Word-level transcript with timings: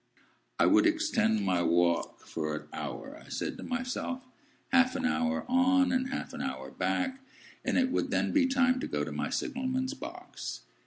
I 0.57 0.65
would 0.65 0.87
extend 0.87 1.45
my 1.45 1.61
walk 1.61 2.21
for 2.25 2.55
an 2.55 2.67
hour, 2.73 3.21
I 3.23 3.29
said 3.29 3.55
to 3.57 3.63
myself, 3.63 4.25
half 4.69 4.95
an 4.95 5.05
hour 5.05 5.45
on 5.47 5.91
and 5.91 6.09
half 6.09 6.33
an 6.33 6.41
hour 6.41 6.71
back, 6.71 7.19
and 7.63 7.77
it 7.77 7.91
would 7.91 8.09
then 8.09 8.31
be 8.31 8.47
time 8.47 8.79
to 8.79 8.87
go 8.87 9.03
to 9.03 9.11
my 9.11 9.29
signal 9.29 9.67
man's 9.67 9.93
box. 9.93 10.61